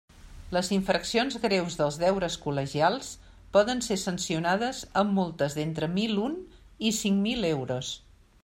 [0.55, 3.11] Les infraccions greus dels deures col·legials
[3.57, 6.37] poden ser sancionades amb multes d'entre mil un
[6.91, 7.97] i cinc mil euros.